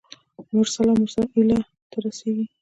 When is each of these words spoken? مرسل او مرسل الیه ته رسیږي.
مرسل 0.53 0.85
او 0.91 0.95
مرسل 1.01 1.25
الیه 1.39 1.59
ته 1.91 1.97
رسیږي. 2.03 2.45